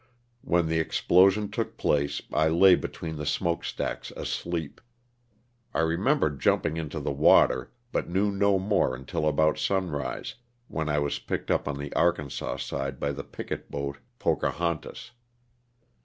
When 0.41 0.65
the 0.65 0.79
explosion 0.79 1.51
took 1.51 1.77
place 1.77 2.23
I 2.33 2.47
lay 2.47 2.73
between 2.73 3.17
the 3.17 3.25
smoke 3.27 3.63
stacks 3.63 4.09
asleep. 4.17 4.81
I 5.75 5.81
remember 5.81 6.31
jumping 6.31 6.75
into 6.75 6.99
the 6.99 7.11
water, 7.11 7.71
but 7.91 8.09
knew 8.09 8.31
no 8.31 8.57
more 8.57 8.95
until 8.95 9.27
about 9.27 9.59
sunrise, 9.59 10.33
when 10.67 10.89
I 10.89 10.97
was 10.97 11.19
picked 11.19 11.51
up 11.51 11.67
on 11.67 11.77
the 11.77 11.93
Arkansas 11.93 12.55
side 12.57 12.99
by 12.99 13.11
the 13.11 13.23
picket 13.23 13.69
boat 13.69 13.99
*' 14.09 14.17
Pocahontas. 14.17 15.11